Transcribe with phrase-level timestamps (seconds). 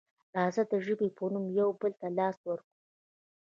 [0.35, 2.73] راځه د ژبې په نوم یو بل ته لاس ورکړو.